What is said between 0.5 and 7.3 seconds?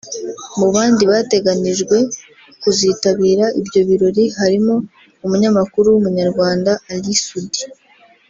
Mu bandi bateganijwe kuzitabira ibyo birori harimo umunyamakuru w’Umunyarwanda Ally